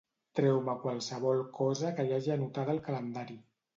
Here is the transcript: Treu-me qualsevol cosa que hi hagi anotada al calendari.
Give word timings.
Treu-me 0.37 0.73
qualsevol 0.85 1.43
cosa 1.59 1.93
que 1.99 2.07
hi 2.09 2.17
hagi 2.17 2.35
anotada 2.37 2.75
al 2.77 2.83
calendari. 2.89 3.39